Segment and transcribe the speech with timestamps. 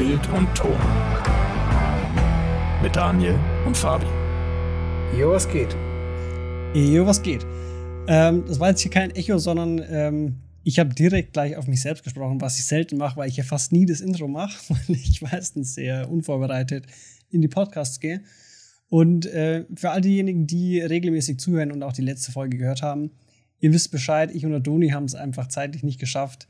[0.00, 0.78] Bild und Ton.
[2.82, 4.06] Mit Daniel und Fabi.
[5.14, 5.76] Jo, was geht?
[6.72, 7.44] Jo, was geht?
[8.08, 11.82] Ähm, das war jetzt hier kein Echo, sondern ähm, ich habe direkt gleich auf mich
[11.82, 14.96] selbst gesprochen, was ich selten mache, weil ich ja fast nie das Intro mache, weil
[14.96, 16.86] ich meistens sehr unvorbereitet
[17.28, 18.22] in die Podcasts gehe.
[18.88, 23.10] Und äh, für all diejenigen, die regelmäßig zuhören und auch die letzte Folge gehört haben,
[23.58, 26.48] ihr wisst Bescheid, ich und der Doni haben es einfach zeitlich nicht geschafft,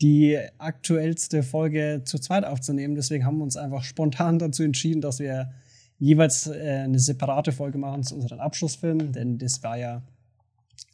[0.00, 2.94] die aktuellste Folge zu zweit aufzunehmen.
[2.94, 5.52] Deswegen haben wir uns einfach spontan dazu entschieden, dass wir
[5.98, 10.02] jeweils äh, eine separate Folge machen zu unseren Abschlussfilmen, denn das war ja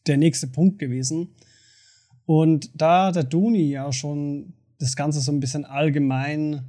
[0.07, 1.29] der nächste Punkt gewesen.
[2.25, 6.63] Und da der Doni ja schon das Ganze so ein bisschen allgemein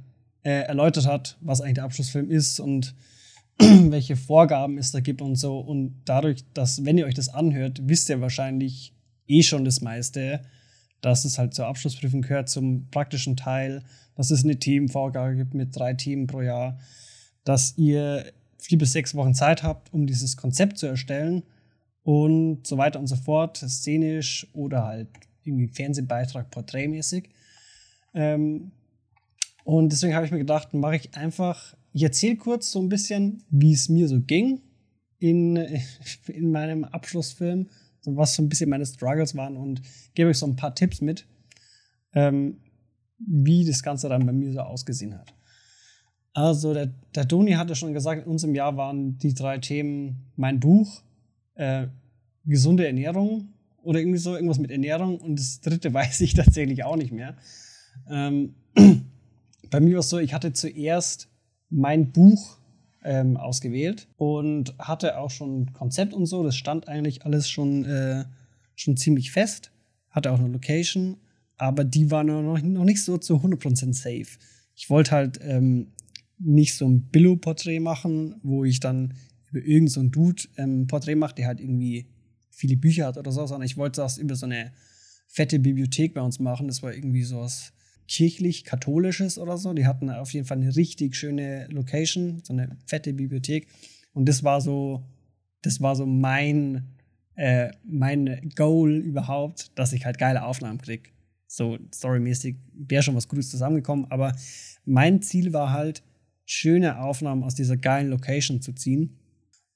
[0.44, 2.94] äh, erläutert hat, was eigentlich der Abschlussfilm ist und
[3.58, 5.58] welche Vorgaben es da gibt und so.
[5.58, 8.94] Und dadurch, dass, wenn ihr euch das anhört, wisst ihr wahrscheinlich
[9.26, 10.42] eh schon das meiste
[11.00, 13.82] dass es halt zur Abschlussprüfung gehört, zum praktischen Teil,
[14.14, 16.78] dass es eine Themenvorgabe gibt mit drei Themen pro Jahr,
[17.44, 21.44] dass ihr vier bis sechs Wochen Zeit habt, um dieses Konzept zu erstellen
[22.02, 25.08] und so weiter und so fort, szenisch oder halt
[25.44, 27.30] irgendwie Fernsehbeitrag, porträtmäßig.
[28.14, 28.72] Ähm,
[29.64, 33.44] und deswegen habe ich mir gedacht, mache ich einfach, ich erzähle kurz so ein bisschen,
[33.50, 34.62] wie es mir so ging
[35.18, 35.56] in,
[36.26, 37.68] in meinem Abschlussfilm
[38.16, 39.82] was so ein bisschen meine Struggles waren und
[40.14, 41.26] gebe euch so ein paar Tipps mit,
[42.12, 42.58] ähm,
[43.18, 45.34] wie das Ganze dann bei mir so ausgesehen hat.
[46.32, 50.60] Also, der, der Doni hatte schon gesagt, in unserem Jahr waren die drei Themen mein
[50.60, 51.02] Buch,
[51.54, 51.88] äh,
[52.44, 53.48] gesunde Ernährung
[53.82, 57.36] oder irgendwie so, irgendwas mit Ernährung und das dritte weiß ich tatsächlich auch nicht mehr.
[58.08, 58.54] Ähm,
[59.70, 61.28] bei mir war es so, ich hatte zuerst
[61.70, 62.57] mein Buch
[63.04, 66.42] ähm, ausgewählt und hatte auch schon ein Konzept und so.
[66.42, 68.24] Das stand eigentlich alles schon, äh,
[68.74, 69.72] schon ziemlich fest.
[70.10, 71.16] Hatte auch eine Location,
[71.56, 74.38] aber die war noch, noch nicht so zu 100% safe.
[74.74, 75.92] Ich wollte halt ähm,
[76.38, 79.14] nicht so ein Billo-Porträt machen, wo ich dann
[79.50, 82.06] über irgendeinen so Dude ähm, Porträt mache, der halt irgendwie
[82.50, 84.72] viele Bücher hat oder so, sondern ich wollte das über so eine
[85.26, 86.68] fette Bibliothek bei uns machen.
[86.68, 87.72] Das war irgendwie sowas
[88.08, 89.72] kirchlich-katholisches oder so.
[89.74, 93.68] Die hatten auf jeden Fall eine richtig schöne Location, so eine fette Bibliothek.
[94.12, 95.04] Und das war so,
[95.62, 96.88] das war so mein,
[97.36, 101.10] äh, mein Goal überhaupt, dass ich halt geile Aufnahmen kriege.
[101.46, 104.34] So storymäßig wäre schon was Gutes zusammengekommen, aber
[104.84, 106.02] mein Ziel war halt,
[106.50, 109.18] schöne Aufnahmen aus dieser geilen Location zu ziehen.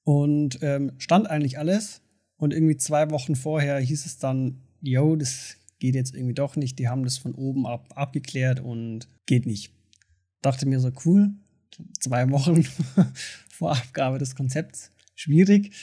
[0.04, 2.00] Und ähm, stand eigentlich alles.
[2.36, 6.78] Und irgendwie zwei Wochen vorher hieß es dann, yo, das geht jetzt irgendwie doch nicht.
[6.78, 9.72] Die haben das von oben ab abgeklärt und geht nicht.
[10.40, 11.32] Dachte mir so, cool,
[11.98, 12.62] zwei Wochen
[13.50, 15.74] vor Abgabe des Konzepts, schwierig.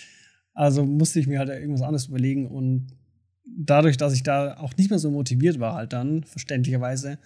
[0.53, 2.87] Also musste ich mir halt irgendwas anderes überlegen und
[3.45, 7.19] dadurch, dass ich da auch nicht mehr so motiviert war, halt dann, verständlicherweise,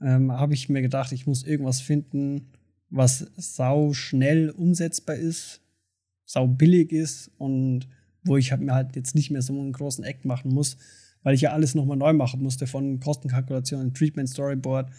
[0.00, 2.52] ähm, habe ich mir gedacht, ich muss irgendwas finden,
[2.88, 5.60] was sau schnell umsetzbar ist,
[6.24, 7.88] sau billig ist und
[8.22, 10.76] wo ich mir halt jetzt nicht mehr so einen großen Act machen muss,
[11.22, 14.90] weil ich ja alles nochmal neu machen musste, von Kostenkalkulation, Treatment, Storyboard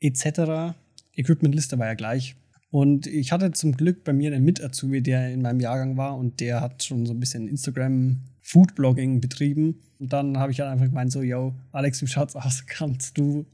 [0.00, 0.74] etc.
[1.14, 2.36] Equipmentliste war ja gleich.
[2.70, 6.40] Und ich hatte zum Glück bei mir einen Mit-Azubi, der in meinem Jahrgang war und
[6.40, 9.82] der hat schon so ein bisschen Instagram Foodblogging betrieben.
[9.98, 12.64] Und dann habe ich halt einfach gemeint, so, yo, Alex, wie schaut's aus?
[12.68, 13.46] Kannst du,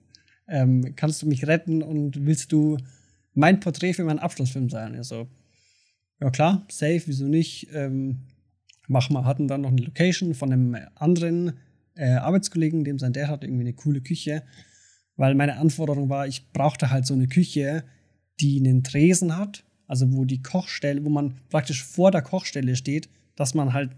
[0.49, 2.79] ähm, kannst du mich retten und willst du
[3.33, 4.97] mein Porträt für meinen Abschlussfilm sein?
[4.97, 5.29] Also,
[6.21, 7.69] ja klar, safe, wieso nicht?
[7.73, 8.19] Ähm,
[8.93, 11.55] machen wir, hatten dann noch eine Location von einem anderen
[11.97, 14.43] äh, Arbeitskollegen, dem sein Dad hatte irgendwie eine coole Küche,
[15.17, 17.85] weil meine Anforderung war, ich brauchte halt so eine Küche,
[18.41, 23.09] die einen Tresen hat, also wo die Kochstelle, wo man praktisch vor der Kochstelle steht,
[23.37, 23.91] dass man halt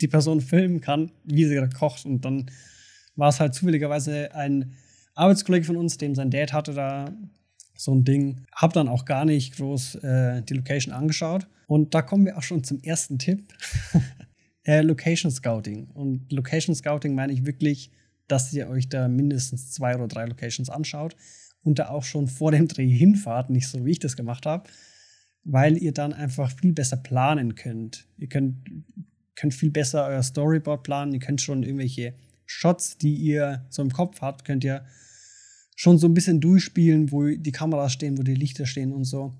[0.00, 2.04] die Person filmen kann, wie sie gerade kocht.
[2.06, 2.50] Und dann
[3.16, 4.72] war es halt zufälligerweise ein
[5.14, 7.12] Arbeitskollege von uns, dem sein Dad hatte da
[7.76, 8.44] so ein Ding.
[8.54, 11.46] Hab dann auch gar nicht groß äh, die Location angeschaut.
[11.66, 13.52] Und da kommen wir auch schon zum ersten Tipp.
[14.64, 15.86] Äh, Location Scouting.
[15.86, 17.90] Und Location Scouting meine ich wirklich,
[18.28, 21.16] dass ihr euch da mindestens zwei oder drei Locations anschaut
[21.64, 24.68] und da auch schon vor dem Dreh hinfahrt, nicht so wie ich das gemacht habe,
[25.44, 28.06] weil ihr dann einfach viel besser planen könnt.
[28.18, 28.56] Ihr könnt,
[29.34, 32.14] könnt viel besser euer Storyboard planen, ihr könnt schon irgendwelche
[32.46, 34.84] Shots, die ihr so im Kopf habt, könnt ihr
[35.74, 39.32] schon so ein bisschen durchspielen, wo die Kameras stehen, wo die Lichter stehen und so.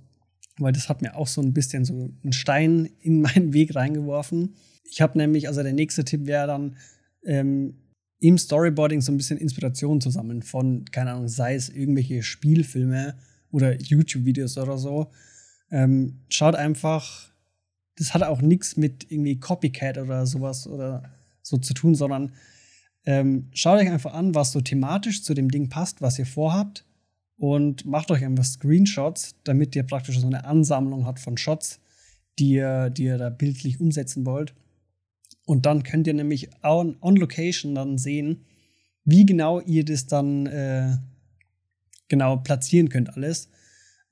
[0.58, 4.54] Weil das hat mir auch so ein bisschen so einen Stein in meinen Weg reingeworfen
[4.84, 6.76] ich habe nämlich, also der nächste Tipp wäre dann,
[7.24, 7.74] ähm,
[8.18, 13.16] im Storyboarding so ein bisschen Inspiration zu sammeln von, keine Ahnung, sei es irgendwelche Spielfilme
[13.50, 15.10] oder YouTube-Videos oder so.
[15.72, 17.32] Ähm, schaut einfach,
[17.96, 21.02] das hat auch nichts mit irgendwie Copycat oder sowas oder
[21.42, 22.32] so zu tun, sondern
[23.04, 26.86] ähm, schaut euch einfach an, was so thematisch zu dem Ding passt, was ihr vorhabt
[27.36, 31.80] und macht euch einfach Screenshots, damit ihr praktisch so eine Ansammlung habt von Shots,
[32.38, 34.54] die ihr, die ihr da bildlich umsetzen wollt.
[35.52, 38.46] Und dann könnt ihr nämlich on, on Location dann sehen,
[39.04, 40.96] wie genau ihr das dann äh,
[42.08, 43.50] genau platzieren könnt alles.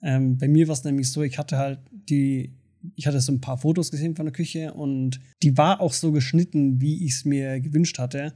[0.03, 1.79] Ähm, bei mir war es nämlich so, ich hatte halt
[2.11, 2.59] die,
[2.95, 6.13] ich hatte so ein paar Fotos gesehen von der Küche und die war auch so
[6.13, 8.35] geschnitten, wie ich es mir gewünscht hatte.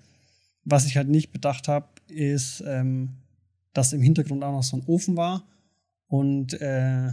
[0.65, 3.19] Was ich halt nicht bedacht habe, ist, ähm,
[3.75, 5.47] dass im Hintergrund auch noch so ein Ofen war
[6.07, 7.13] und äh,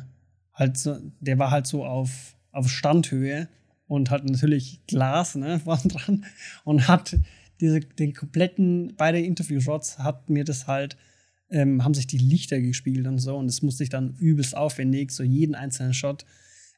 [0.53, 3.49] halt so, der war halt so auf, auf Standhöhe
[3.91, 6.25] und hat natürlich Glas ne, vorne dran
[6.63, 7.17] und hat
[7.59, 10.95] diese, den kompletten, beide Interview-Shots hat mir das halt,
[11.49, 15.11] ähm, haben sich die Lichter gespiegelt und so und das musste ich dann übelst aufwendig,
[15.11, 16.25] so jeden einzelnen Shot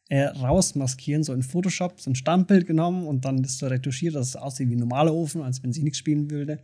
[0.09, 4.29] äh, rausmaskieren, so in Photoshop, so ein Standbild genommen und dann das so retuschiert, dass
[4.29, 6.61] es aussieht wie ein normaler Ofen, als wenn sie nichts spielen würde.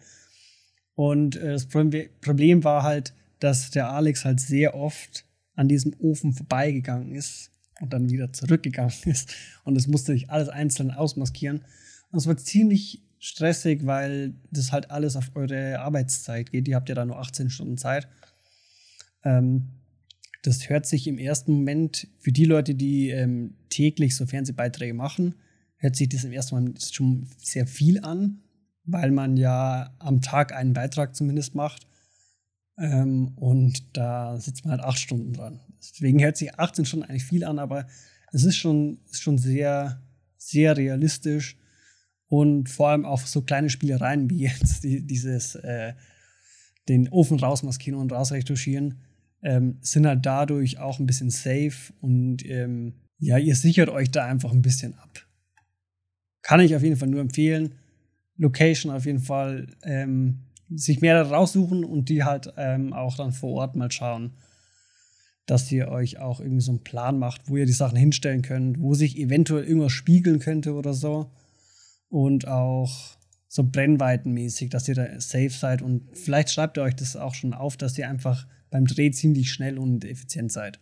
[0.95, 5.25] Und äh, das Problem war halt, dass der Alex halt sehr oft
[5.55, 7.48] an diesem Ofen vorbeigegangen ist
[7.79, 9.33] und dann wieder zurückgegangen ist.
[9.63, 11.63] Und das musste ich alles einzeln ausmaskieren.
[12.11, 16.67] Und es war ziemlich stressig, weil das halt alles auf eure Arbeitszeit geht.
[16.67, 18.07] Ihr habt ja da nur 18 Stunden Zeit.
[19.23, 19.69] Ähm,
[20.41, 25.35] das hört sich im ersten Moment für die Leute, die ähm, täglich so Fernsehbeiträge machen,
[25.77, 28.39] hört sich das im ersten Moment schon sehr viel an,
[28.85, 31.87] weil man ja am Tag einen Beitrag zumindest macht.
[32.77, 35.59] Ähm, und da sitzt man halt acht Stunden dran.
[35.79, 37.87] Deswegen hört sich 18 Stunden eigentlich viel an, aber
[38.31, 40.01] es ist schon, ist schon sehr,
[40.37, 41.57] sehr realistisch
[42.27, 45.93] und vor allem auch so kleine Spielereien wie jetzt die, dieses äh,
[46.87, 48.99] den Ofen rausmaskieren und rausretuschieren
[49.41, 54.25] ähm, sind halt dadurch auch ein bisschen safe und ähm, ja, ihr sichert euch da
[54.25, 55.25] einfach ein bisschen ab.
[56.41, 57.75] Kann ich auf jeden Fall nur empfehlen.
[58.37, 63.53] Location auf jeden Fall ähm, sich mehrere raussuchen und die halt ähm, auch dann vor
[63.55, 64.33] Ort mal schauen,
[65.49, 68.79] dass ihr euch auch irgendwie so einen Plan macht, wo ihr die Sachen hinstellen könnt,
[68.79, 71.31] wo sich eventuell irgendwas spiegeln könnte oder so.
[72.09, 73.17] Und auch
[73.47, 75.81] so brennweitenmäßig, dass ihr da safe seid.
[75.81, 79.51] Und vielleicht schreibt ihr euch das auch schon auf, dass ihr einfach beim Dreh ziemlich
[79.51, 80.79] schnell und effizient seid.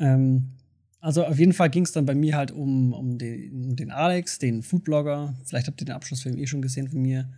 [0.00, 0.54] Ähm,
[1.00, 3.90] also auf jeden Fall ging es dann bei mir halt um, um, den, um den
[3.92, 5.34] Alex, den Foodblogger.
[5.44, 7.30] Vielleicht habt ihr den Abschlussfilm eh schon gesehen von mir.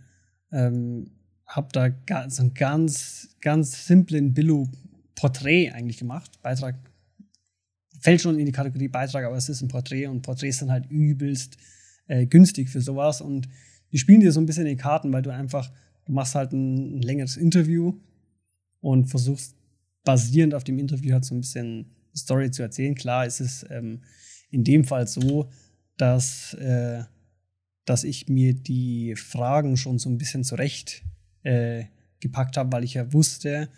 [0.51, 1.11] Ähm,
[1.45, 1.91] hab da
[2.27, 4.33] so einen ganz, ganz simplen
[5.17, 6.31] Billo-Porträt eigentlich gemacht.
[6.41, 6.75] Beitrag
[7.99, 10.85] fällt schon in die Kategorie Beitrag, aber es ist ein Porträt und Porträts sind halt
[10.89, 11.57] übelst
[12.07, 13.49] äh, günstig für sowas und
[13.91, 15.71] die spielen dir so ein bisschen in die Karten, weil du einfach,
[16.05, 17.99] du machst halt ein, ein längeres Interview
[18.81, 19.55] und versuchst
[20.03, 22.95] basierend auf dem Interview halt so ein bisschen Story zu erzählen.
[22.95, 24.01] Klar ist es ähm,
[24.51, 25.49] in dem Fall so,
[25.97, 27.03] dass, äh,
[27.85, 31.03] dass ich mir die Fragen schon so ein bisschen zurecht
[31.43, 31.85] äh,
[32.19, 33.69] gepackt habe, weil ich ja wusste,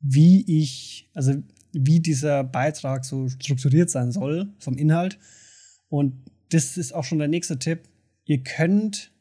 [0.00, 1.34] wie ich, also
[1.72, 5.18] wie dieser Beitrag so strukturiert sein soll vom Inhalt.
[5.88, 6.14] Und
[6.50, 7.88] das ist auch schon der nächste Tipp.
[8.24, 9.12] Ihr könnt,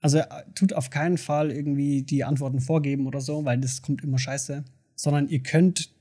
[0.00, 0.20] also
[0.54, 4.64] tut auf keinen Fall irgendwie die Antworten vorgeben oder so, weil das kommt immer scheiße,
[4.94, 5.92] sondern ihr könnt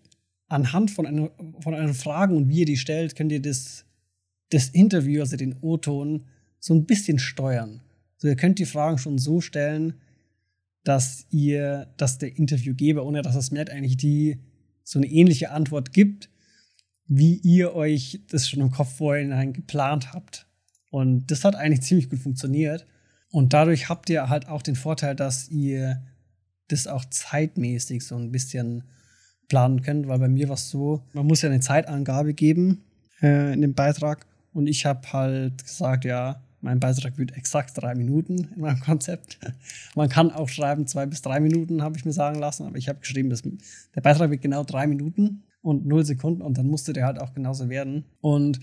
[0.48, 1.32] anhand von, einer,
[1.62, 3.86] von euren Fragen und wie ihr die stellt, könnt ihr das,
[4.50, 6.26] das Interview, also den O-Ton,
[6.60, 7.82] so ein bisschen steuern.
[8.18, 9.96] So, ihr könnt die Fragen schon so stellen,
[10.84, 14.40] dass ihr, dass der Interviewgeber, ohne dass es merkt, eigentlich die
[14.84, 16.30] so eine ähnliche Antwort gibt,
[17.08, 20.48] wie ihr euch das schon im Kopf vorhin geplant habt.
[20.90, 22.86] Und das hat eigentlich ziemlich gut funktioniert.
[23.30, 26.02] Und dadurch habt ihr halt auch den Vorteil, dass ihr
[26.68, 28.84] das auch zeitmäßig so ein bisschen
[29.48, 32.84] planen könnt, weil bei mir war es so, man muss ja eine Zeitangabe geben
[33.22, 34.26] äh, in dem Beitrag.
[34.54, 39.40] Und ich habe halt gesagt, ja, mein Beitrag wird exakt drei Minuten in meinem Konzept.
[39.96, 42.88] Man kann auch schreiben, zwei bis drei Minuten, habe ich mir sagen lassen, aber ich
[42.88, 46.94] habe geschrieben, dass der Beitrag wird genau drei Minuten und null Sekunden und dann musste
[46.94, 48.06] der halt auch genauso werden.
[48.22, 48.60] Und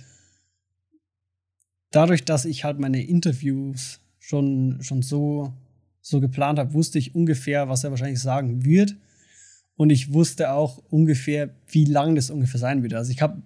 [1.91, 5.53] dadurch, dass ich halt meine Interviews schon, schon so,
[6.01, 8.97] so geplant habe, wusste ich ungefähr, was er wahrscheinlich sagen wird.
[9.77, 12.99] Und ich wusste auch ungefähr, wie lang das ungefähr sein würde.
[12.99, 13.43] Also ich habe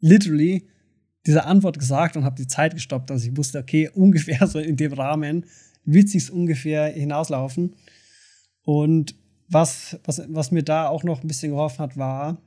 [0.00, 0.64] literally
[1.26, 3.10] diese Antwort gesagt und habe die Zeit gestoppt.
[3.10, 5.46] Also ich wusste, okay, ungefähr so in dem Rahmen
[5.84, 7.74] wird sich ungefähr hinauslaufen.
[8.62, 9.14] Und
[9.48, 12.40] was, was, was mir da auch noch ein bisschen geholfen hat, war,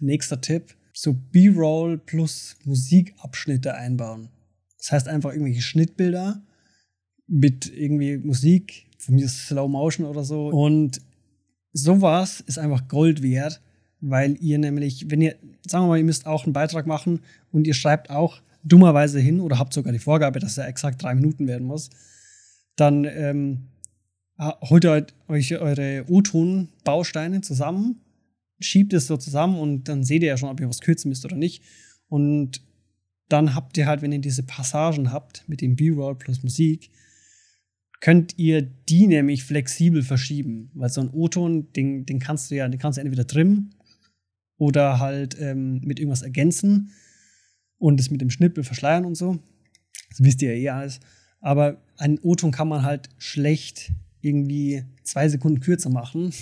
[0.00, 4.28] nächster Tipp, so B-Roll plus Musikabschnitte einbauen.
[4.78, 6.42] Das heißt einfach irgendwelche Schnittbilder
[7.26, 10.48] mit irgendwie Musik, von mir Slow Motion oder so.
[10.48, 11.00] Und
[11.72, 13.60] sowas ist einfach Gold wert,
[14.00, 15.36] weil ihr nämlich, wenn ihr,
[15.66, 17.20] sagen wir mal, ihr müsst auch einen Beitrag machen
[17.52, 21.14] und ihr schreibt auch dummerweise hin oder habt sogar die Vorgabe, dass er exakt drei
[21.14, 21.90] Minuten werden muss,
[22.76, 23.68] dann ähm,
[24.38, 28.00] holt ihr euch eure O-Ton-Bausteine zusammen,
[28.60, 31.24] schiebt es so zusammen und dann seht ihr ja schon, ob ihr was kürzen müsst
[31.24, 31.62] oder nicht.
[32.08, 32.62] Und
[33.28, 36.90] dann habt ihr halt, wenn ihr diese Passagen habt mit dem B-Roll plus Musik,
[38.00, 40.70] könnt ihr die nämlich flexibel verschieben.
[40.74, 43.74] Weil so ein O-Ton, den, den kannst du ja, den kannst du entweder trimmen
[44.56, 46.90] oder halt ähm, mit irgendwas ergänzen
[47.78, 49.38] und es mit dem Schnippel verschleiern und so.
[50.10, 51.00] Das wisst ihr ja eh alles.
[51.40, 56.32] Aber einen O-Ton kann man halt schlecht irgendwie zwei Sekunden kürzer machen,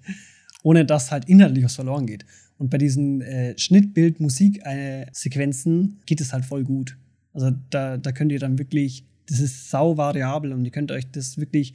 [0.62, 2.26] ohne dass halt inhaltlich was verloren geht.
[2.58, 6.98] Und bei diesen äh, Schnittbild-Musik-Sequenzen geht es halt voll gut.
[7.32, 11.10] Also da, da könnt ihr dann wirklich, das ist sau variabel und ihr könnt euch
[11.10, 11.74] das wirklich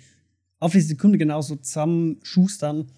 [0.60, 2.92] auf die Sekunde genauso zusammenschustern,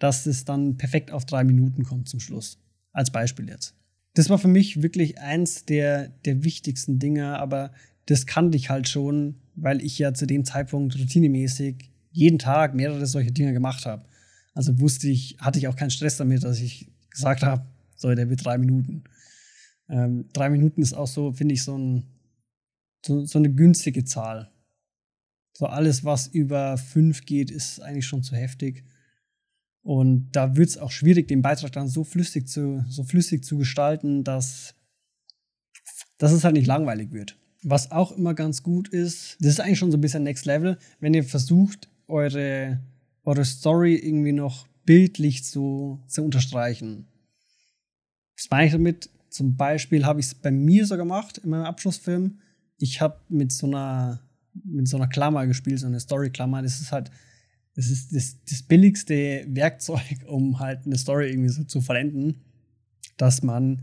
[0.00, 2.58] dass es dann perfekt auf drei Minuten kommt zum Schluss.
[2.92, 3.76] Als Beispiel jetzt.
[4.14, 7.70] Das war für mich wirklich eins der, der wichtigsten Dinge, aber
[8.06, 13.06] das kannte ich halt schon, weil ich ja zu dem Zeitpunkt routinemäßig jeden Tag mehrere
[13.06, 14.04] solche Dinge gemacht habe.
[14.52, 17.64] Also wusste ich, hatte ich auch keinen Stress damit, dass ich gesagt habe,
[17.94, 19.04] so, der wird drei Minuten.
[19.88, 22.04] Ähm, drei Minuten ist auch so, finde ich, so, ein,
[23.04, 24.50] so, so eine günstige Zahl.
[25.52, 28.84] So alles, was über fünf geht, ist eigentlich schon zu heftig.
[29.82, 33.56] Und da wird es auch schwierig, den Beitrag dann so flüssig zu, so flüssig zu
[33.56, 34.74] gestalten, dass,
[36.18, 37.36] dass es halt nicht langweilig wird.
[37.62, 40.78] Was auch immer ganz gut ist, das ist eigentlich schon so ein bisschen Next Level,
[40.98, 42.80] wenn ihr versucht, eure,
[43.24, 47.06] eure Story irgendwie noch bildlich zu, zu unterstreichen.
[48.36, 49.10] Was meine ich damit?
[49.28, 52.38] Zum Beispiel habe ich es bei mir so gemacht in meinem Abschlussfilm.
[52.78, 54.20] Ich habe mit so einer
[54.64, 56.62] mit so einer Klammer gespielt, so eine Story-Klammer.
[56.62, 57.10] Das ist halt,
[57.74, 62.42] das ist das, das billigste Werkzeug, um halt eine Story irgendwie so zu vollenden,
[63.16, 63.82] dass man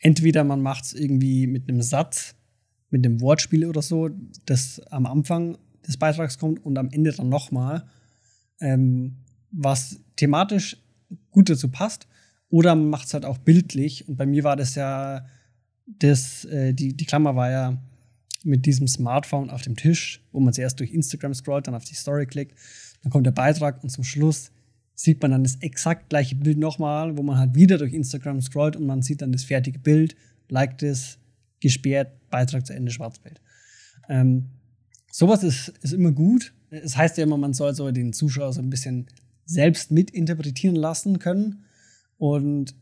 [0.00, 2.34] entweder man macht es irgendwie mit einem Satz,
[2.90, 4.10] mit einem Wortspiel oder so,
[4.44, 5.56] das am Anfang
[5.86, 7.86] des Beitrags kommt und am Ende dann nochmal.
[8.60, 9.16] Ähm,
[9.50, 10.76] was thematisch
[11.30, 12.06] gut dazu passt.
[12.48, 14.08] Oder man macht es halt auch bildlich.
[14.08, 15.24] Und bei mir war das ja,
[15.86, 17.82] das, äh, die, die Klammer war ja
[18.44, 21.94] mit diesem Smartphone auf dem Tisch, wo man zuerst durch Instagram scrollt, dann auf die
[21.94, 22.56] Story klickt.
[23.02, 24.50] Dann kommt der Beitrag und zum Schluss
[24.94, 28.76] sieht man dann das exakt gleiche Bild nochmal, wo man halt wieder durch Instagram scrollt
[28.76, 30.16] und man sieht dann das fertige Bild,
[30.48, 31.18] liked es,
[31.60, 33.40] gesperrt, Beitrag zu Ende, Schwarzbild.
[34.08, 34.50] Ähm,
[35.10, 36.52] sowas ist, ist immer gut.
[36.70, 39.06] Es heißt ja immer, man soll so den Zuschauer so ein bisschen
[39.44, 41.64] selbst mitinterpretieren lassen können.
[42.18, 42.74] Und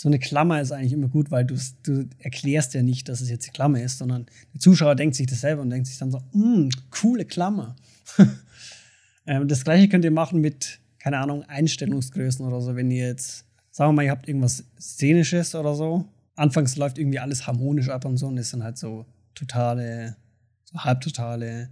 [0.00, 3.30] so eine Klammer ist eigentlich immer gut, weil du, du erklärst ja nicht, dass es
[3.30, 6.12] jetzt die Klammer ist, sondern der Zuschauer denkt sich das selber und denkt sich dann
[6.12, 7.74] so, mm, coole Klammer.
[9.26, 12.76] ähm, das gleiche könnt ihr machen mit, keine Ahnung, Einstellungsgrößen oder so.
[12.76, 16.04] Wenn ihr jetzt, sagen wir mal, ihr habt irgendwas Szenisches oder so.
[16.36, 20.14] Anfangs läuft irgendwie alles harmonisch ab und so und es sind halt so totale,
[20.62, 21.70] so halbtotale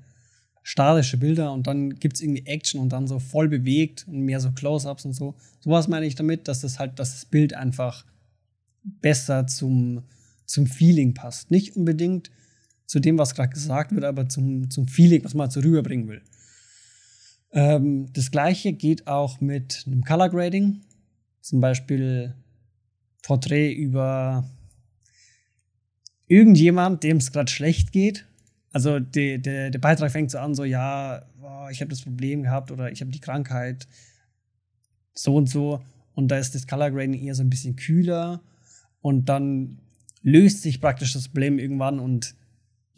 [0.65, 4.41] statische Bilder und dann gibt es irgendwie Action und dann so voll bewegt und mehr
[4.41, 5.37] so Close-ups und so.
[5.61, 8.05] Sowas meine ich damit, dass das halt, dass das Bild einfach
[9.01, 10.03] besser zum,
[10.45, 11.51] zum Feeling passt.
[11.51, 12.31] Nicht unbedingt
[12.87, 16.23] zu dem, was gerade gesagt wird, aber zum, zum Feeling, was man so rüberbringen will.
[17.53, 20.83] Ähm, das gleiche geht auch mit einem Color Grading.
[21.41, 22.35] Zum Beispiel
[23.23, 24.49] Porträt über
[26.29, 28.27] irgendjemand, dem es gerade schlecht geht
[28.77, 32.43] also die, der, der Beitrag fängt so an, so ja, oh, ich habe das Problem
[32.43, 33.89] gehabt oder ich habe die Krankheit,
[35.15, 35.83] so und so.
[36.15, 38.43] Und da ist das Color Grading eher so ein bisschen kühler
[39.07, 39.79] und dann
[40.23, 42.35] löst sich praktisch das Problem irgendwann und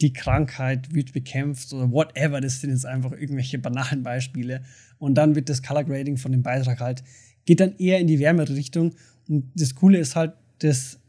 [0.01, 2.41] die Krankheit wird bekämpft oder whatever.
[2.41, 4.63] Das sind jetzt einfach irgendwelche banalen Beispiele.
[4.97, 7.03] Und dann wird das Color Grading von dem Beitrag halt,
[7.45, 8.95] geht dann eher in die wärmere Richtung.
[9.27, 10.99] Und das Coole ist halt, dass,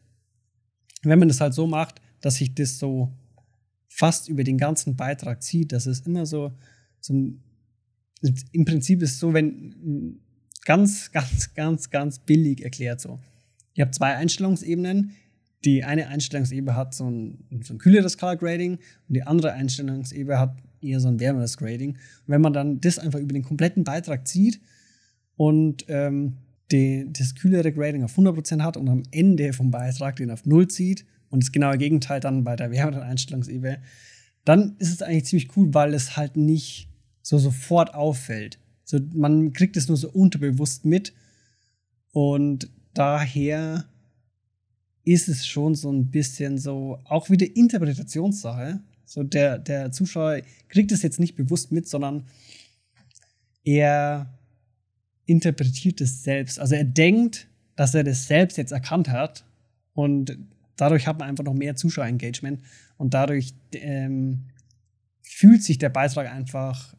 [1.01, 3.11] wenn man das halt so macht, dass sich das so
[3.89, 5.73] fast über den ganzen Beitrag zieht.
[5.73, 6.53] Das ist immer so,
[7.01, 7.43] so ein,
[8.53, 10.21] im Prinzip ist es so, wenn
[10.67, 13.19] ganz, ganz, ganz, ganz billig erklärt so.
[13.75, 15.15] Ihr habt zwei Einstellungsebenen.
[15.65, 20.39] Die eine Einstellungsebene hat so ein, so ein kühleres Color Grading und die andere Einstellungsebene
[20.39, 21.91] hat eher so ein wärmeres Grading.
[21.91, 24.61] Und wenn man dann das einfach über den kompletten Beitrag zieht
[25.37, 26.39] und ähm,
[26.73, 30.69] die, das kühlere Grading auf 100% hat und am Ende vom Beitrag den auf 0
[30.69, 33.81] zieht und das genaue Gegenteil dann bei der wärmeren Einstellungsebene,
[34.45, 36.89] dann ist es eigentlich ziemlich cool, weil es halt nicht
[37.23, 38.59] so sofort auffällt.
[38.85, 41.13] So, man kriegt es nur so unterbewusst mit
[42.13, 43.87] und daher
[45.05, 48.81] ist es schon so ein bisschen so auch wieder Interpretationssache.
[49.05, 52.27] So der, der Zuschauer kriegt es jetzt nicht bewusst mit, sondern
[53.65, 54.33] er
[55.27, 56.59] interpretiert es selbst.
[56.59, 59.45] Also er denkt, dass er das selbst jetzt erkannt hat
[59.95, 60.37] und
[60.77, 62.61] dadurch hat man einfach noch mehr Zuschauerengagement
[62.99, 64.45] und dadurch ähm,
[65.23, 66.95] fühlt sich der Beitrag einfach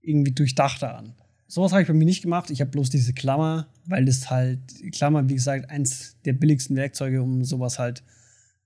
[0.00, 1.14] irgendwie durchdachter an.
[1.46, 2.50] Sowas habe ich bei mir nicht gemacht.
[2.50, 4.60] Ich habe bloß diese Klammer, weil das halt,
[4.92, 8.02] Klammer, wie gesagt, eins der billigsten Werkzeuge, um sowas halt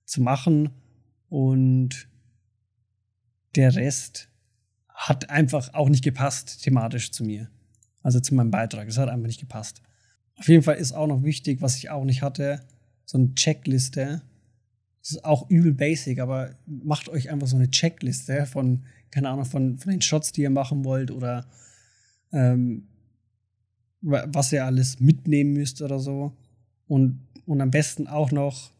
[0.05, 0.69] zu machen.
[1.29, 2.07] Und
[3.55, 4.29] der Rest
[4.89, 7.49] hat einfach auch nicht gepasst thematisch zu mir.
[8.03, 8.87] Also zu meinem Beitrag.
[8.87, 9.81] Es hat einfach nicht gepasst.
[10.37, 12.61] Auf jeden Fall ist auch noch wichtig, was ich auch nicht hatte,
[13.05, 14.21] so eine Checkliste.
[15.01, 19.45] Das ist auch übel basic, aber macht euch einfach so eine Checkliste von, keine Ahnung,
[19.45, 21.45] von, von den Shots, die ihr machen wollt oder
[22.31, 22.87] ähm,
[24.01, 26.35] was ihr alles mitnehmen müsst oder so.
[26.87, 28.71] Und, und am besten auch noch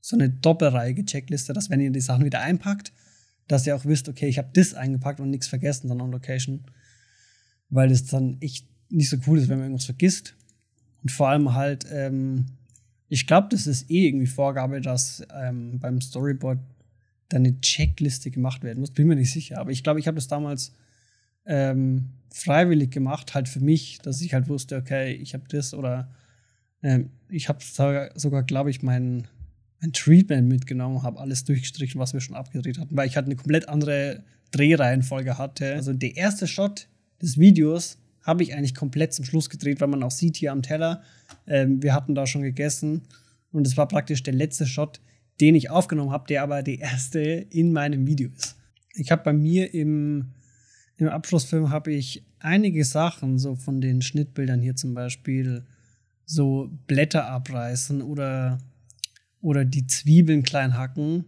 [0.00, 2.92] so eine doppelreihe Checkliste, dass wenn ihr die Sachen wieder einpackt,
[3.46, 6.64] dass ihr auch wisst, okay, ich habe das eingepackt und nichts vergessen dann on Location.
[7.68, 10.34] Weil das dann echt nicht so cool ist, wenn man irgendwas vergisst.
[11.02, 12.46] Und vor allem halt, ähm,
[13.08, 16.58] ich glaube, das ist eh irgendwie Vorgabe, dass ähm, beim Storyboard
[17.28, 18.90] dann eine Checkliste gemacht werden muss.
[18.90, 19.58] Bin mir nicht sicher.
[19.58, 20.72] Aber ich glaube, ich habe das damals
[21.46, 26.10] ähm, freiwillig gemacht, halt für mich, dass ich halt wusste, okay, ich habe das oder
[26.82, 27.60] ähm, ich habe
[28.14, 29.26] sogar, glaube ich, mein,
[29.80, 33.36] mein Treatment mitgenommen, habe alles durchgestrichen, was wir schon abgedreht hatten, weil ich halt eine
[33.36, 35.74] komplett andere Drehreihenfolge hatte.
[35.74, 36.88] Also der erste Shot
[37.20, 40.62] des Videos habe ich eigentlich komplett zum Schluss gedreht, weil man auch sieht hier am
[40.62, 41.02] Teller,
[41.46, 43.02] ähm, wir hatten da schon gegessen
[43.52, 45.00] und es war praktisch der letzte Shot,
[45.40, 48.56] den ich aufgenommen habe, der aber der erste in meinem Video ist.
[48.94, 50.32] Ich habe bei mir im
[51.00, 55.64] im Abschlussfilm habe ich einige Sachen, so von den Schnittbildern hier zum Beispiel,
[56.24, 58.58] so Blätter abreißen oder,
[59.40, 61.24] oder die Zwiebeln klein hacken.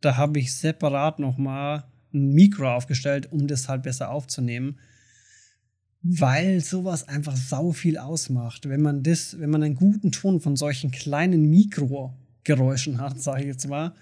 [0.00, 4.78] Da habe ich separat nochmal ein Mikro aufgestellt, um das halt besser aufzunehmen.
[6.02, 8.68] Weil sowas einfach sau viel ausmacht.
[8.68, 13.46] Wenn man das, wenn man einen guten Ton von solchen kleinen Mikrogeräuschen hat, sage ich
[13.46, 13.92] jetzt mal,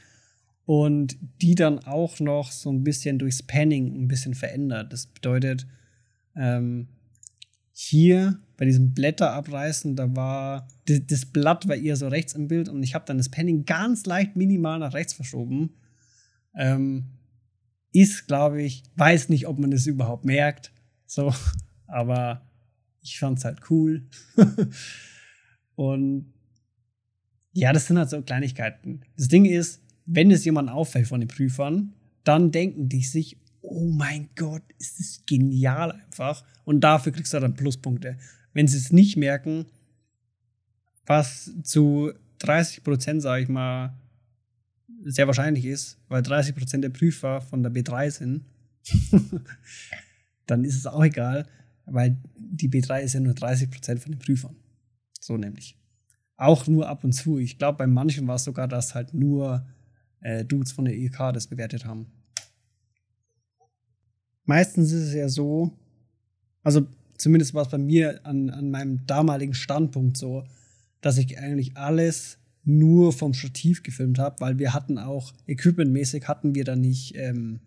[0.67, 4.93] und die dann auch noch so ein bisschen durchs Panning ein bisschen verändert.
[4.93, 5.67] Das bedeutet,
[6.35, 6.89] ähm,
[7.73, 12.69] hier bei diesem Blätter abreißen, da war das Blatt war eher so rechts im Bild
[12.69, 15.75] und ich habe dann das Panning ganz leicht minimal nach rechts verschoben.
[16.55, 17.07] Ähm,
[17.93, 20.73] ist, glaube ich, weiß nicht, ob man das überhaupt merkt,
[21.07, 21.33] so,
[21.87, 22.43] aber
[23.03, 24.07] ich fand es halt cool.
[25.75, 26.33] und
[27.53, 29.03] ja, das sind halt so Kleinigkeiten.
[29.17, 33.91] Das Ding ist, wenn es jemand auffällt von den Prüfern, dann denken die sich, oh
[33.91, 36.45] mein Gott, ist das genial einfach.
[36.65, 38.19] Und dafür kriegst du dann Pluspunkte.
[38.53, 39.67] Wenn sie es nicht merken,
[41.07, 43.95] was zu 30 Prozent, sage ich mal,
[45.05, 48.45] sehr wahrscheinlich ist, weil 30 Prozent der Prüfer von der B3 sind,
[50.47, 51.47] dann ist es auch egal,
[51.87, 54.57] weil die B3 ist ja nur 30 Prozent von den Prüfern.
[55.21, 55.77] So nämlich.
[56.37, 57.39] Auch nur ab und zu.
[57.39, 59.67] Ich glaube, bei manchen war es sogar, dass halt nur
[60.25, 62.07] äh, Dudes von der IK das bewertet haben.
[64.45, 65.79] Meistens ist es ja so,
[66.63, 70.45] also zumindest war es bei mir an, an meinem damaligen Standpunkt so,
[71.01, 76.55] dass ich eigentlich alles nur vom Stativ gefilmt habe, weil wir hatten auch, equipmentmäßig hatten
[76.55, 77.61] wir da nicht ähm,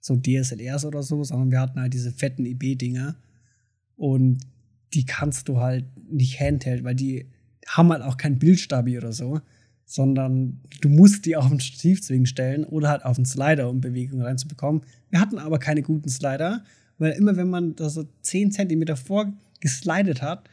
[0.00, 3.16] so DSLRs oder so, sondern wir hatten halt diese fetten EB-Dinger
[3.96, 4.40] und
[4.92, 7.26] die kannst du halt nicht handheld, weil die
[7.66, 9.40] haben halt auch kein Bildstabi oder so
[9.88, 14.20] sondern du musst die auf den Stativzwingen stellen oder halt auf den Slider, um Bewegung
[14.20, 14.82] reinzubekommen.
[15.08, 16.62] Wir hatten aber keine guten Slider,
[16.98, 20.50] weil immer wenn man da so 10 cm vorgeslidet hat,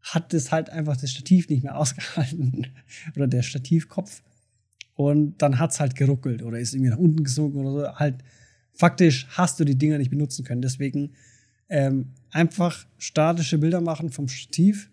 [0.00, 2.68] hat das halt einfach das Stativ nicht mehr ausgehalten.
[3.14, 4.22] oder der Stativkopf.
[4.94, 7.98] Und dann hat es halt geruckelt oder ist irgendwie nach unten gesunken oder so.
[7.98, 8.24] Halt,
[8.72, 10.62] faktisch hast du die Dinger nicht benutzen können.
[10.62, 11.12] Deswegen
[11.68, 14.90] ähm, einfach statische Bilder machen vom Stativ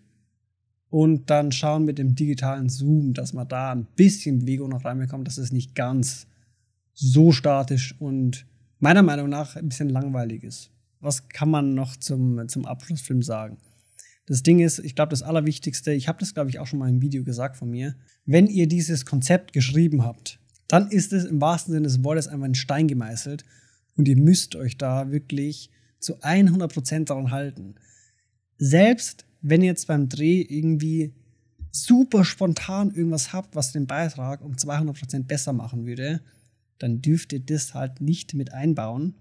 [0.92, 5.26] und dann schauen mit dem digitalen Zoom, dass man da ein bisschen Bewegung noch reinbekommt,
[5.26, 6.26] dass es nicht ganz
[6.92, 8.44] so statisch und
[8.78, 10.70] meiner Meinung nach ein bisschen langweilig ist.
[11.00, 13.56] Was kann man noch zum, zum Abschlussfilm sagen?
[14.26, 16.90] Das Ding ist, ich glaube, das Allerwichtigste, ich habe das, glaube ich, auch schon mal
[16.90, 21.40] im Video gesagt von mir, wenn ihr dieses Konzept geschrieben habt, dann ist es im
[21.40, 23.46] wahrsten Sinne des Wortes einfach ein Stein gemeißelt
[23.96, 27.76] und ihr müsst euch da wirklich zu 100% daran halten.
[28.58, 31.12] Selbst wenn ihr jetzt beim Dreh irgendwie
[31.70, 36.20] super spontan irgendwas habt, was den Beitrag um 200% besser machen würde,
[36.78, 39.14] dann dürft ihr das halt nicht mit einbauen,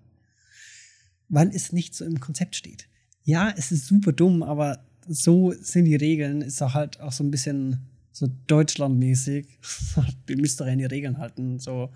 [1.30, 2.88] weil es nicht so im Konzept steht.
[3.24, 6.42] Ja, es ist super dumm, aber so sind die Regeln.
[6.42, 7.80] Ist auch halt auch so ein bisschen
[8.12, 9.60] so Deutschlandmäßig.
[10.30, 11.92] ihr müsst doch an die Regeln halten, so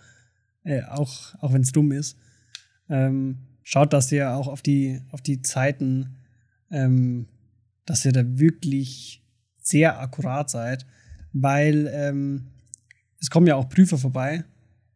[0.64, 2.18] äh, auch, auch wenn es dumm ist.
[2.90, 6.16] Ähm, schaut, dass ihr auch auf die, auf die Zeiten
[6.72, 7.28] ähm,
[7.86, 9.24] dass ihr da wirklich
[9.62, 10.86] sehr akkurat seid,
[11.34, 12.48] weil ähm,
[13.20, 14.44] es kommen ja auch Prüfer vorbei.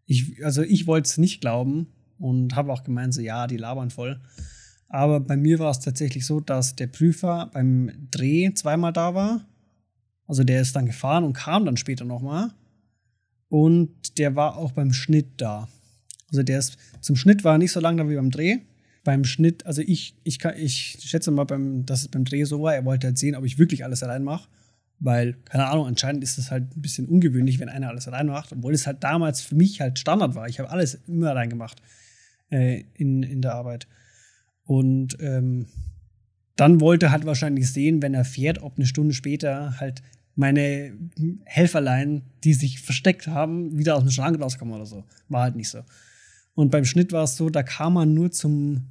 [0.05, 3.89] Ich, also ich wollte es nicht glauben und habe auch gemeint, so ja, die labern
[3.89, 4.19] voll.
[4.87, 9.45] Aber bei mir war es tatsächlich so, dass der Prüfer beim Dreh zweimal da war.
[10.25, 12.51] Also der ist dann gefahren und kam dann später nochmal.
[13.49, 15.67] Und der war auch beim Schnitt da.
[16.29, 18.59] Also der ist zum Schnitt war er nicht so lange da wie beim Dreh.
[19.03, 22.61] Beim Schnitt, also ich, ich, kann, ich schätze mal, beim, dass es beim Dreh so
[22.61, 22.75] war.
[22.75, 24.49] Er wollte halt sehen, ob ich wirklich alles allein mache.
[24.99, 28.51] Weil, keine Ahnung, anscheinend ist es halt ein bisschen ungewöhnlich, wenn einer alles allein macht,
[28.51, 30.49] obwohl es halt damals für mich halt Standard war.
[30.49, 31.81] Ich habe alles immer allein gemacht
[32.49, 33.87] äh, in, in der Arbeit.
[34.65, 35.67] Und ähm,
[36.57, 40.01] dann wollte er halt wahrscheinlich sehen, wenn er fährt, ob eine Stunde später halt
[40.35, 40.93] meine
[41.45, 45.05] Helferlein, die sich versteckt haben, wieder aus dem Schrank rauskommen oder so.
[45.29, 45.79] War halt nicht so.
[46.59, 48.87] Und beim Schnitt war es so, da kam man nur zum,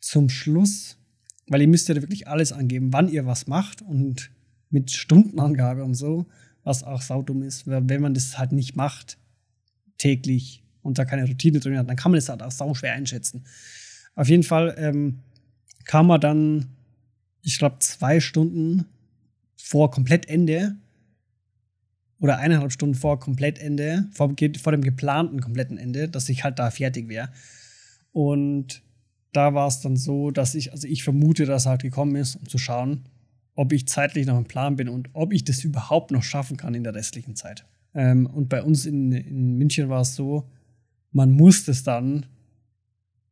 [0.00, 0.96] zum Schluss,
[1.46, 4.32] weil ihr müsst ja wirklich alles angeben, wann ihr was macht und
[4.68, 6.26] mit Stundenangabe und so,
[6.64, 9.16] was auch saudumm ist, wenn man das halt nicht macht,
[9.96, 12.94] täglich und da keine Routine drin hat, dann kann man das halt auch sau schwer
[12.94, 13.44] einschätzen.
[14.16, 15.20] Auf jeden Fall ähm,
[15.84, 16.66] kam er dann,
[17.42, 18.86] ich glaube, zwei Stunden
[19.56, 20.74] vor Komplettende
[22.22, 24.32] oder eineinhalb Stunden vor Komplettende, vor,
[24.62, 27.30] vor dem geplanten kompletten Ende, dass ich halt da fertig wäre.
[28.12, 28.82] Und
[29.32, 32.36] da war es dann so, dass ich, also ich vermute, dass er halt gekommen ist,
[32.36, 33.08] um zu schauen,
[33.56, 36.74] ob ich zeitlich noch im Plan bin und ob ich das überhaupt noch schaffen kann
[36.74, 37.66] in der restlichen Zeit.
[37.92, 40.48] Ähm, und bei uns in, in München war es so,
[41.10, 42.26] man muss das dann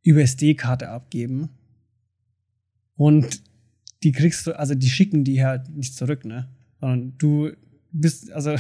[0.03, 1.51] über SD-Karte abgeben.
[2.97, 3.41] Und
[4.03, 6.49] die kriegst du, also die schicken die halt nicht zurück, ne?
[6.81, 7.53] Sondern du
[7.93, 8.57] bist, also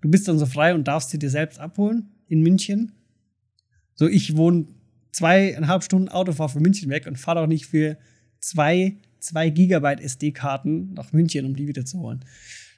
[0.00, 2.92] du bist dann so frei und darfst sie dir selbst abholen in München.
[3.94, 4.66] So, ich wohne
[5.12, 7.98] zweieinhalb Stunden Autofahrt von München weg und fahre auch nicht für
[8.38, 12.24] zwei, zwei Gigabyte SD-Karten nach München, um die wieder zu holen.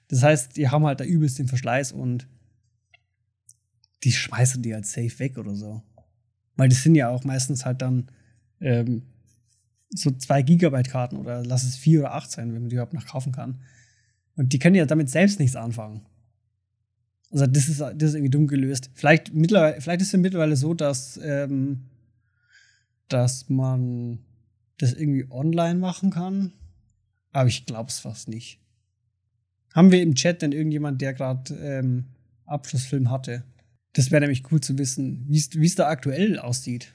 [0.08, 2.26] Das heißt, die haben halt da übelst den Verschleiß und
[4.04, 5.82] die schmeißen die halt safe weg oder so.
[6.56, 8.08] Weil das sind ja auch meistens halt dann
[8.60, 9.02] ähm,
[9.90, 12.94] so zwei Gigabyte Karten oder lass es vier oder acht sein, wenn man die überhaupt
[12.94, 13.60] noch kaufen kann.
[14.37, 16.07] Und die können ja damit selbst nichts anfangen.
[17.31, 18.90] Also das ist, das ist irgendwie dumm gelöst.
[18.95, 21.83] Vielleicht, mittlerweile, vielleicht ist es mittlerweile so, dass, ähm,
[23.09, 24.18] dass man
[24.79, 26.53] das irgendwie online machen kann.
[27.33, 28.61] Aber ich glaube es fast nicht.
[29.75, 32.07] Haben wir im Chat denn irgendjemand, der gerade ähm,
[32.45, 33.45] Abschlussfilm hatte?
[33.95, 36.92] Das wäre nämlich cool zu wissen, wie es da aktuell aussieht.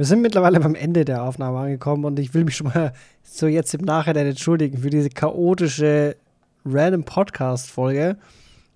[0.00, 3.46] Wir sind mittlerweile beim Ende der Aufnahme angekommen und ich will mich schon mal so
[3.46, 6.16] jetzt im Nachhinein entschuldigen für diese chaotische
[6.64, 8.16] random Podcast-Folge,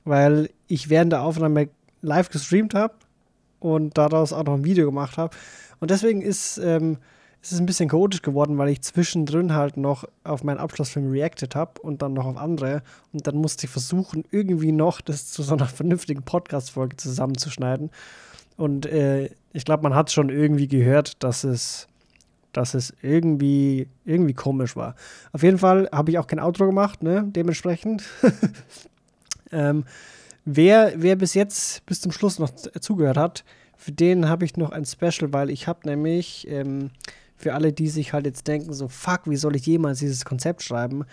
[0.05, 1.71] weil ich während der Aufnahme
[2.03, 2.93] live gestreamt habe
[3.59, 5.35] und daraus auch noch ein Video gemacht habe.
[5.81, 6.99] Und deswegen ist ähm,
[7.41, 11.55] es ist ein bisschen chaotisch geworden, weil ich zwischendrin halt noch auf meinen Abschlussfilm reacted
[11.55, 12.83] habe und dann noch auf andere.
[13.15, 17.91] Und dann musste ich versuchen, irgendwie noch das zu so einer vernünftigen Podcast-Folge zusammenzuschneiden.
[18.57, 21.89] Und äh, ich glaube, man hat schon irgendwie gehört, dass es,
[22.53, 24.95] dass es irgendwie, irgendwie komisch war.
[25.33, 27.25] Auf jeden Fall habe ich auch kein Outro gemacht, ne?
[27.29, 28.05] Dementsprechend.
[29.53, 29.85] ähm,
[30.45, 33.45] wer, wer bis jetzt, bis zum Schluss noch zugehört hat,
[33.77, 36.91] für den habe ich noch ein Special, weil ich habe nämlich ähm,
[37.37, 40.63] für alle, die sich halt jetzt denken, so, fuck, wie soll ich jemals dieses Konzept
[40.63, 41.05] schreiben?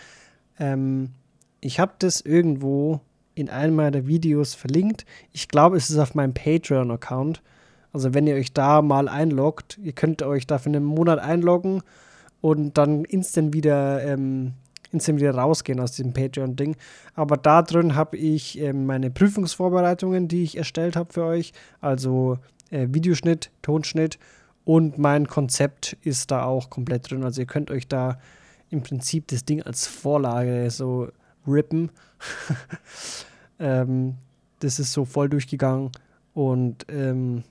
[0.58, 1.10] Ähm,
[1.60, 3.00] ich habe das irgendwo
[3.34, 5.04] in einem meiner Videos verlinkt.
[5.32, 7.42] Ich glaube, es ist auf meinem Patreon-Account.
[7.92, 11.82] Also wenn ihr euch da mal einloggt, ihr könnt euch da für einen Monat einloggen
[12.40, 14.52] und dann instant wieder, ähm,
[14.90, 16.76] instant wieder rausgehen aus diesem Patreon-Ding.
[17.14, 21.52] Aber da drin habe ich ähm, meine Prüfungsvorbereitungen, die ich erstellt habe für euch.
[21.80, 22.38] Also
[22.70, 24.18] äh, Videoschnitt, Tonschnitt
[24.64, 27.24] und mein Konzept ist da auch komplett drin.
[27.24, 28.18] Also ihr könnt euch da
[28.70, 31.08] im Prinzip das Ding als Vorlage so
[31.46, 31.90] rippen.
[33.58, 34.14] ähm,
[34.60, 35.90] das ist so voll durchgegangen.
[36.34, 37.44] Und ähm,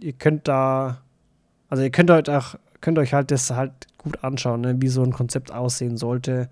[0.00, 1.02] ihr könnt da,
[1.68, 5.02] also ihr könnt euch, auch, könnt euch halt das halt gut anschauen, ne, wie so
[5.02, 6.48] ein Konzept aussehen sollte.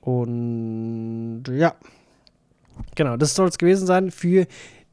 [0.00, 1.74] Und ja,
[2.94, 4.46] genau, das soll es gewesen sein für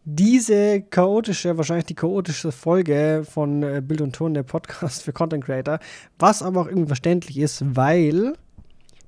[0.06, 5.44] diese chaotische, wahrscheinlich die chaotische Folge von äh, Bild und Ton, der Podcast für Content
[5.46, 5.80] Creator,
[6.18, 8.34] was aber auch irgendwie verständlich ist, weil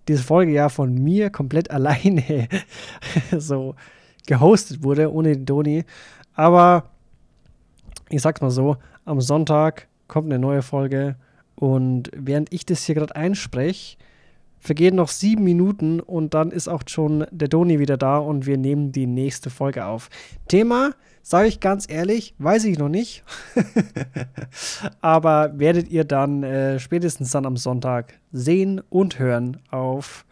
[0.07, 2.47] diese Folge ja von mir komplett alleine
[3.37, 3.75] so
[4.27, 5.83] gehostet wurde, ohne den Toni.
[6.33, 6.85] Aber
[8.09, 11.15] ich sag's mal so, am Sonntag kommt eine neue Folge
[11.55, 13.97] und während ich das hier gerade einspreche,
[14.59, 18.57] vergehen noch sieben Minuten und dann ist auch schon der Doni wieder da und wir
[18.57, 20.09] nehmen die nächste Folge auf.
[20.47, 23.23] Thema, sage ich ganz ehrlich, weiß ich noch nicht.
[25.01, 30.25] Aber werdet ihr dann äh, spätestens dann am Sonntag sehen und hören auf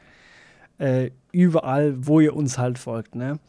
[0.78, 3.16] äh, überall, wo ihr uns halt folgt.
[3.16, 3.40] Ne?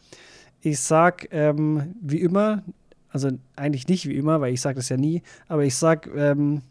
[0.61, 2.63] Ich sag ähm, wie immer,
[3.09, 6.61] also eigentlich nicht wie immer, weil ich sage das ja nie, aber ich sag ähm,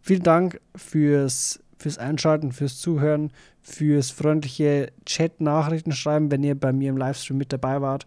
[0.00, 3.30] vielen Dank fürs, fürs Einschalten, fürs Zuhören,
[3.62, 8.06] fürs freundliche Chat-Nachrichten schreiben, wenn ihr bei mir im Livestream mit dabei wart.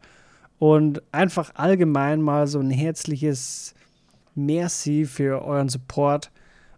[0.61, 3.73] Und einfach allgemein mal so ein herzliches
[4.35, 6.29] Merci für euren Support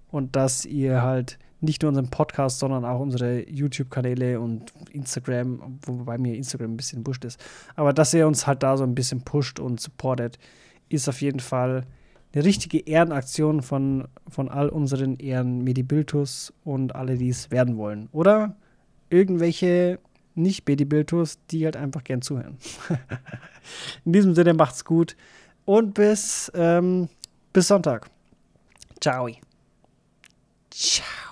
[0.10, 6.18] und dass ihr halt nicht nur unseren Podcast, sondern auch unsere YouTube-Kanäle und Instagram, wobei
[6.18, 7.44] mir Instagram ein bisschen pusht ist.
[7.76, 10.40] Aber dass ihr uns halt da so ein bisschen pusht und supportet,
[10.88, 11.86] ist auf jeden Fall
[12.34, 18.08] eine richtige Ehrenaktion von, von all unseren Ehren-Medibiltus und alle, die es werden wollen.
[18.14, 18.56] Oder
[19.10, 20.00] irgendwelche
[20.36, 22.58] nicht-Medibiltus, die halt einfach gern zuhören.
[24.06, 25.16] In diesem Sinne macht's gut
[25.66, 27.10] und bis, ähm,
[27.54, 28.10] bis Sonntag.
[29.00, 29.30] Ciao.
[30.72, 31.23] Ciao.